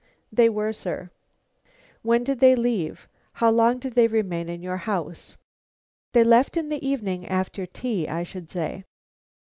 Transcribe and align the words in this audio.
"They 0.31 0.49
were, 0.49 0.73
sir." 0.73 1.11
"When 2.01 2.23
did 2.23 2.39
they 2.39 2.55
leave? 2.55 3.07
How 3.33 3.51
long 3.51 3.77
did 3.77 3.93
they 3.93 4.07
remain 4.07 4.49
in 4.49 4.63
your 4.63 4.77
house?" 4.77 5.37
"They 6.13 6.23
left 6.23 6.57
in 6.57 6.69
the 6.69 6.83
evening; 6.83 7.27
after 7.27 7.67
tea, 7.67 8.09
I 8.09 8.23
should 8.23 8.49
say." 8.49 8.85